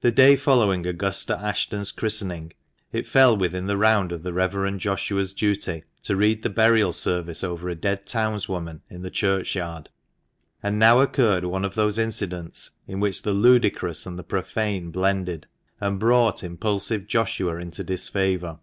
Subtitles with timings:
[0.00, 2.54] The day following Augusta Ashton's christening,
[2.92, 7.44] it fell within the round of the Reverend Joshua's duty to read the burial service
[7.44, 9.90] over a dead townswoman in the churchyard.
[10.62, 15.46] And now occurred one of those incidents in which the ludicrous and the profane blended,
[15.78, 18.60] and brought impulsive Joshua into disfavour.